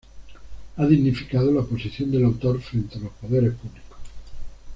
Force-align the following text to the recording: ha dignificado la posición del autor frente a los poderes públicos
ha 0.77 0.85
dignificado 0.89 1.51
la 1.51 1.61
posición 1.61 2.09
del 2.09 2.23
autor 2.25 2.59
frente 2.59 2.97
a 2.97 3.01
los 3.01 3.11
poderes 3.21 3.53
públicos 3.53 3.99